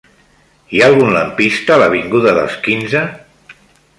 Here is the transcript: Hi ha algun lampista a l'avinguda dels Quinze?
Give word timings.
Hi 0.75 0.79
ha 0.81 0.85
algun 0.91 1.11
lampista 1.15 1.75
a 1.77 1.77
l'avinguda 1.83 2.35
dels 2.39 2.57
Quinze? 2.69 3.05